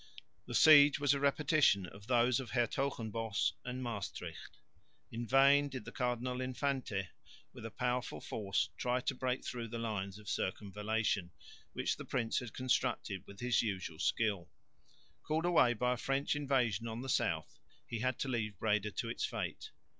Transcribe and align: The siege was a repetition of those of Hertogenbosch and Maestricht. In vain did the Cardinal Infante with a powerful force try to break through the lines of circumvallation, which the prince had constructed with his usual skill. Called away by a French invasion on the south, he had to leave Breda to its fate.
The 0.47 0.55
siege 0.55 0.99
was 0.99 1.13
a 1.13 1.19
repetition 1.19 1.85
of 1.85 2.07
those 2.07 2.39
of 2.39 2.49
Hertogenbosch 2.49 3.51
and 3.63 3.83
Maestricht. 3.83 4.57
In 5.11 5.27
vain 5.27 5.69
did 5.69 5.85
the 5.85 5.91
Cardinal 5.91 6.41
Infante 6.41 7.09
with 7.53 7.67
a 7.67 7.69
powerful 7.69 8.19
force 8.19 8.69
try 8.79 8.99
to 9.01 9.13
break 9.13 9.45
through 9.45 9.67
the 9.67 9.77
lines 9.77 10.17
of 10.17 10.27
circumvallation, 10.27 11.29
which 11.73 11.97
the 11.97 12.05
prince 12.05 12.39
had 12.39 12.51
constructed 12.51 13.27
with 13.27 13.41
his 13.41 13.61
usual 13.61 13.99
skill. 13.99 14.49
Called 15.21 15.45
away 15.45 15.75
by 15.75 15.93
a 15.93 15.97
French 15.97 16.35
invasion 16.35 16.87
on 16.87 17.03
the 17.03 17.07
south, 17.07 17.59
he 17.85 17.99
had 17.99 18.17
to 18.21 18.27
leave 18.27 18.57
Breda 18.57 18.89
to 18.93 19.07
its 19.07 19.23
fate. 19.23 19.69